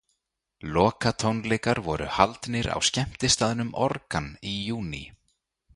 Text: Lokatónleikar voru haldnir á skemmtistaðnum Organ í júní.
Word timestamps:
Lokatónleikar 0.75 1.77
voru 1.89 2.07
haldnir 2.15 2.67
á 2.75 2.77
skemmtistaðnum 2.89 3.71
Organ 3.89 4.27
í 4.53 4.55
júní. 4.71 5.03